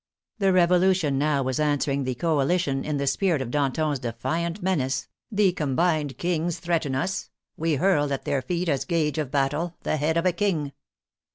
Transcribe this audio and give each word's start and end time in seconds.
The 0.39 0.51
Revolution 0.51 1.19
now 1.19 1.43
was 1.43 1.59
answering 1.59 2.05
the 2.05 2.15
coalition 2.15 2.83
in 2.83 2.97
the 2.97 3.05
spirit 3.05 3.39
of 3.39 3.51
Damon's 3.51 3.99
defiant 3.99 4.59
menace" 4.63 5.07
the 5.31 5.51
combined 5.51 6.17
kings 6.17 6.57
threaten 6.57 6.95
us, 6.95 7.29
we 7.55 7.75
hurl 7.75 8.11
at 8.11 8.25
their 8.25 8.41
feet 8.41 8.67
as 8.67 8.83
gage 8.83 9.19
of 9.19 9.29
battle 9.29 9.75
the 9.83 9.97
head 9.97 10.17
of 10.17 10.25
a 10.25 10.31
king." 10.33 10.71